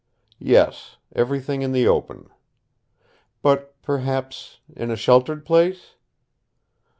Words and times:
"Yes. 0.39 0.97
Everything 1.15 1.61
in 1.61 1.73
the 1.73 1.87
open." 1.87 2.31
"But 3.43 3.79
perhaps 3.83 4.59
in 4.75 4.89
a 4.89 4.95
sheltered 4.95 5.45
place 5.45 5.93